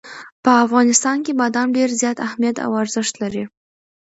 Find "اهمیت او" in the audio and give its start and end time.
2.27-2.71